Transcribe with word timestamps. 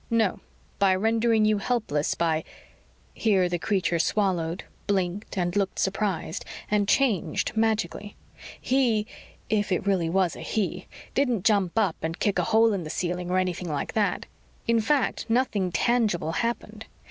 "No. 0.09 0.39
By 0.79 0.95
rendering 0.95 1.45
you 1.45 1.59
helpless 1.59 2.15
by" 2.15 2.43
Here 3.13 3.47
the 3.47 3.59
creature 3.59 3.99
swallowed, 3.99 4.63
blinked 4.87 5.37
and 5.37 5.55
looked 5.55 5.77
surprised 5.77 6.43
and 6.71 6.87
changed 6.87 7.55
magically. 7.55 8.15
He 8.59 9.05
if 9.47 9.71
it 9.71 9.85
really 9.85 10.09
was 10.09 10.35
a 10.35 10.41
he 10.41 10.87
didn't 11.13 11.45
jump 11.45 11.77
up 11.77 11.97
and 12.01 12.17
kick 12.17 12.39
a 12.39 12.45
hole 12.45 12.73
in 12.73 12.83
the 12.83 12.89
ceiling 12.89 13.29
or 13.29 13.37
anything 13.37 13.69
like 13.69 13.93
that. 13.93 14.25
In 14.67 14.81
fact, 14.81 15.27
nothing 15.29 15.71
tangible 15.71 16.31
happened. 16.31 16.87